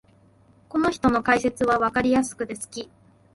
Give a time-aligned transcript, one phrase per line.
[0.67, 2.89] この人の解説はわかりやすくて好き